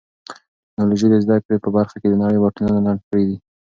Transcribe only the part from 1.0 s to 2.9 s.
د زده کړې په برخه کې د نړۍ واټنونه